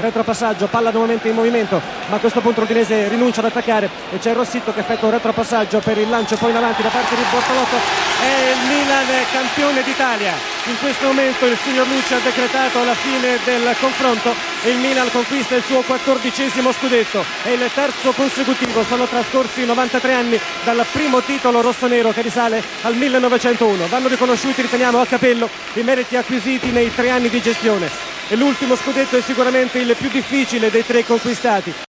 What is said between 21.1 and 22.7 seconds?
titolo rossonero che risale